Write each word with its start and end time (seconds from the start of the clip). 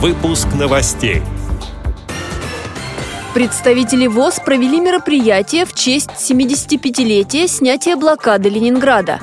Выпуск 0.00 0.46
новостей. 0.56 1.22
Представители 3.34 4.06
ВОЗ 4.06 4.38
провели 4.38 4.78
мероприятие 4.78 5.64
в 5.64 5.74
честь 5.74 6.10
75-летия 6.10 7.48
снятия 7.48 7.96
блокады 7.96 8.48
Ленинграда. 8.48 9.18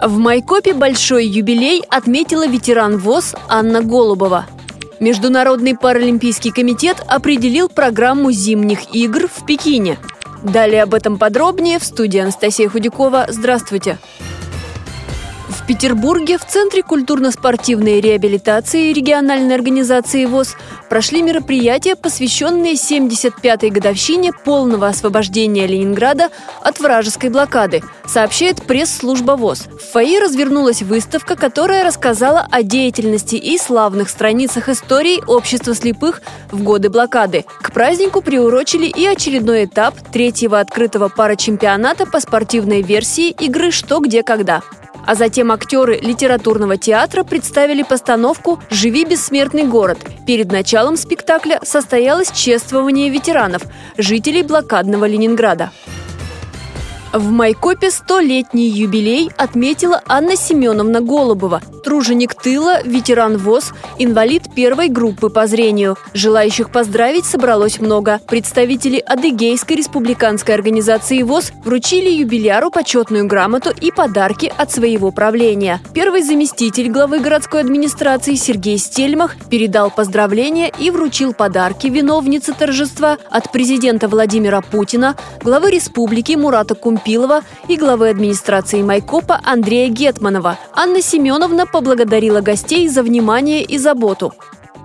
В 0.00 0.16
Майкопе 0.18 0.72
большой 0.72 1.26
юбилей 1.26 1.82
отметила 1.90 2.46
ветеран 2.46 2.96
ВОЗ 2.96 3.34
Анна 3.48 3.82
Голубова. 3.82 4.46
Международный 5.00 5.76
паралимпийский 5.76 6.52
комитет 6.52 7.02
определил 7.08 7.68
программу 7.68 8.30
зимних 8.30 8.94
игр 8.94 9.26
в 9.26 9.44
Пекине. 9.44 9.98
Далее 10.44 10.84
об 10.84 10.94
этом 10.94 11.18
подробнее 11.18 11.80
в 11.80 11.84
студии 11.84 12.20
Анастасия 12.20 12.68
Худякова. 12.68 13.26
Здравствуйте! 13.30 13.98
В 15.64 15.66
Петербурге 15.66 16.36
в 16.36 16.44
Центре 16.44 16.82
культурно-спортивной 16.82 17.98
реабилитации 18.02 18.92
региональной 18.92 19.54
организации 19.54 20.26
ВОЗ 20.26 20.56
прошли 20.90 21.22
мероприятия, 21.22 21.96
посвященные 21.96 22.74
75-й 22.74 23.70
годовщине 23.70 24.34
полного 24.34 24.88
освобождения 24.88 25.66
Ленинграда 25.66 26.28
от 26.60 26.80
вражеской 26.80 27.30
блокады, 27.30 27.82
сообщает 28.04 28.62
пресс-служба 28.66 29.36
ВОЗ. 29.36 29.68
В 29.68 29.92
ФАИ 29.92 30.18
развернулась 30.18 30.82
выставка, 30.82 31.34
которая 31.34 31.82
рассказала 31.82 32.46
о 32.50 32.62
деятельности 32.62 33.36
и 33.36 33.56
славных 33.56 34.10
страницах 34.10 34.68
истории 34.68 35.22
общества 35.26 35.74
слепых 35.74 36.20
в 36.52 36.62
годы 36.62 36.90
блокады. 36.90 37.46
К 37.62 37.72
празднику 37.72 38.20
приурочили 38.20 38.84
и 38.84 39.06
очередной 39.06 39.64
этап 39.64 39.94
третьего 40.12 40.60
открытого 40.60 41.08
парачемпионата 41.08 42.04
по 42.04 42.20
спортивной 42.20 42.82
версии 42.82 43.30
игры 43.30 43.70
«Что, 43.70 44.00
где, 44.00 44.22
когда». 44.22 44.60
А 45.06 45.14
затем 45.14 45.52
актеры 45.52 45.98
литературного 45.98 46.76
театра 46.76 47.24
представили 47.24 47.82
постановку 47.82 48.58
«Живи 48.70 49.04
бессмертный 49.04 49.64
город». 49.64 49.98
Перед 50.26 50.50
началом 50.50 50.96
спектакля 50.96 51.60
состоялось 51.62 52.30
чествование 52.32 53.10
ветеранов, 53.10 53.62
жителей 53.98 54.42
блокадного 54.42 55.04
Ленинграда. 55.06 55.70
В 57.14 57.30
Майкопе 57.30 57.92
столетний 57.92 58.68
юбилей 58.68 59.30
отметила 59.36 60.02
Анна 60.08 60.34
Семеновна 60.34 61.00
Голубова, 61.00 61.60
труженик 61.84 62.34
тыла, 62.34 62.82
ветеран 62.82 63.36
ВОЗ, 63.36 63.72
инвалид 64.00 64.52
первой 64.52 64.88
группы 64.88 65.28
по 65.28 65.46
зрению. 65.46 65.96
Желающих 66.12 66.72
поздравить 66.72 67.24
собралось 67.24 67.78
много. 67.78 68.20
Представители 68.26 68.98
Адыгейской 68.98 69.76
республиканской 69.76 70.56
организации 70.56 71.22
ВОЗ 71.22 71.52
вручили 71.64 72.10
юбиляру 72.10 72.72
почетную 72.72 73.28
грамоту 73.28 73.70
и 73.70 73.92
подарки 73.92 74.52
от 74.56 74.72
своего 74.72 75.12
правления. 75.12 75.80
Первый 75.92 76.24
заместитель 76.24 76.90
главы 76.90 77.20
городской 77.20 77.60
администрации 77.60 78.34
Сергей 78.34 78.76
Стельмах 78.76 79.36
передал 79.48 79.92
поздравления 79.92 80.72
и 80.80 80.90
вручил 80.90 81.32
подарки 81.32 81.86
виновнице 81.86 82.54
торжества 82.54 83.18
от 83.30 83.52
президента 83.52 84.08
Владимира 84.08 84.62
Путина, 84.62 85.14
главы 85.44 85.70
республики 85.70 86.32
Мурата 86.32 86.74
Кумпи 86.74 87.03
Пилова 87.04 87.42
и 87.68 87.76
главы 87.76 88.08
администрации 88.08 88.82
Майкопа 88.82 89.40
Андрея 89.44 89.88
Гетманова. 89.88 90.58
Анна 90.72 91.02
Семеновна 91.02 91.66
поблагодарила 91.66 92.40
гостей 92.40 92.88
за 92.88 93.02
внимание 93.02 93.62
и 93.62 93.78
заботу. 93.78 94.32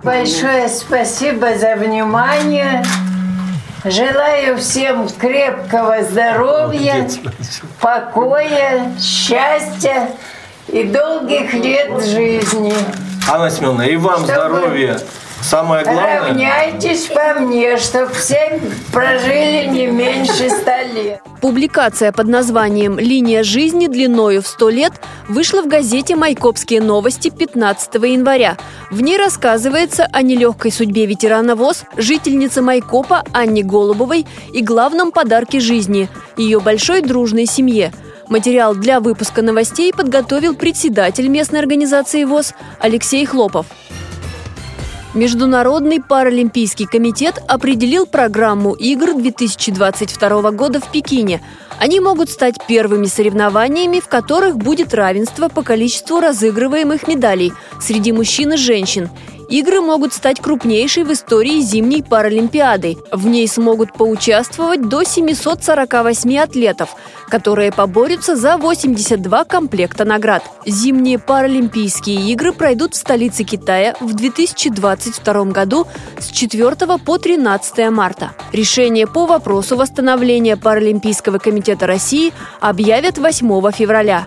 Большое 0.04 0.68
спасибо 0.68 1.58
за 1.58 1.76
внимание. 1.76 2.84
Желаю 3.84 4.58
всем 4.58 5.08
крепкого 5.08 6.02
здоровья, 6.02 7.08
покоя, 7.80 8.92
счастья 9.00 10.10
и 10.68 10.84
долгих 10.84 11.54
лет 11.54 12.04
жизни. 12.04 12.74
Анна 13.28 13.50
Семеновна, 13.50 13.82
и 13.82 13.96
вам 13.96 14.24
Чтобы... 14.24 14.32
здоровья, 14.32 15.00
Самое 15.42 15.84
главное... 15.84 16.20
Равняйтесь 16.20 17.06
по 17.06 17.40
мне, 17.40 17.76
чтобы 17.76 18.12
все 18.12 18.60
прожили 18.92 19.66
не 19.68 19.86
меньше 19.86 20.50
ста 20.50 20.82
лет. 20.82 21.20
Публикация 21.40 22.12
под 22.12 22.28
названием 22.28 22.98
«Линия 22.98 23.42
жизни 23.42 23.86
длиною 23.86 24.42
в 24.42 24.46
сто 24.46 24.68
лет» 24.68 24.92
вышла 25.28 25.62
в 25.62 25.68
газете 25.68 26.16
«Майкопские 26.16 26.82
новости» 26.82 27.30
15 27.30 27.94
января. 27.94 28.56
В 28.90 29.00
ней 29.00 29.16
рассказывается 29.16 30.06
о 30.12 30.22
нелегкой 30.22 30.72
судьбе 30.72 31.06
ветерана 31.06 31.56
ВОЗ, 31.56 31.84
жительницы 31.96 32.60
Майкопа 32.60 33.24
Анне 33.32 33.62
Голубовой 33.62 34.26
и 34.52 34.62
главном 34.62 35.12
подарке 35.12 35.60
жизни– 35.60 36.08
ее 36.36 36.60
большой 36.60 37.00
дружной 37.00 37.46
семье– 37.46 37.92
Материал 38.30 38.76
для 38.76 39.00
выпуска 39.00 39.42
новостей 39.42 39.92
подготовил 39.92 40.54
председатель 40.54 41.26
местной 41.26 41.58
организации 41.58 42.22
ВОЗ 42.22 42.54
Алексей 42.78 43.26
Хлопов. 43.26 43.66
Международный 45.12 46.00
паралимпийский 46.00 46.86
комитет 46.86 47.42
определил 47.48 48.06
программу 48.06 48.74
игр 48.74 49.14
2022 49.14 50.52
года 50.52 50.78
в 50.78 50.88
Пекине. 50.92 51.42
Они 51.80 51.98
могут 51.98 52.30
стать 52.30 52.54
первыми 52.68 53.06
соревнованиями, 53.06 53.98
в 53.98 54.06
которых 54.06 54.56
будет 54.56 54.94
равенство 54.94 55.48
по 55.48 55.62
количеству 55.62 56.20
разыгрываемых 56.20 57.08
медалей 57.08 57.52
среди 57.80 58.12
мужчин 58.12 58.52
и 58.52 58.56
женщин 58.56 59.10
Игры 59.50 59.80
могут 59.80 60.14
стать 60.14 60.40
крупнейшей 60.40 61.02
в 61.02 61.12
истории 61.12 61.60
зимней 61.60 62.04
паралимпиадой. 62.04 62.98
В 63.10 63.26
ней 63.26 63.48
смогут 63.48 63.92
поучаствовать 63.92 64.88
до 64.88 65.02
748 65.02 66.38
атлетов, 66.38 66.94
которые 67.28 67.72
поборются 67.72 68.36
за 68.36 68.56
82 68.56 69.44
комплекта 69.44 70.04
наград. 70.04 70.44
Зимние 70.64 71.18
паралимпийские 71.18 72.30
игры 72.30 72.52
пройдут 72.52 72.94
в 72.94 72.96
столице 72.96 73.42
Китая 73.42 73.96
в 74.00 74.14
2022 74.14 75.44
году 75.46 75.88
с 76.20 76.28
4 76.28 76.76
по 77.04 77.18
13 77.18 77.90
марта. 77.90 78.30
Решение 78.52 79.08
по 79.08 79.26
вопросу 79.26 79.76
восстановления 79.76 80.56
Паралимпийского 80.56 81.38
комитета 81.38 81.88
России 81.88 82.32
объявят 82.60 83.18
8 83.18 83.72
февраля. 83.72 84.26